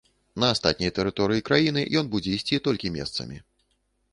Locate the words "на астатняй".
0.43-0.91